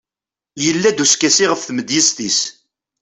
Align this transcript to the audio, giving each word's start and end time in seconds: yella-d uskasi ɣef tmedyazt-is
yella-d 0.63 1.03
uskasi 1.03 1.45
ɣef 1.47 1.61
tmedyazt-is 1.63 2.39